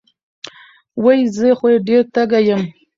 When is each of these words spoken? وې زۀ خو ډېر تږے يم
وې 1.03 1.15
زۀ 1.35 1.49
خو 1.57 1.67
ډېر 1.87 2.03
تږے 2.13 2.39
يم 2.47 2.61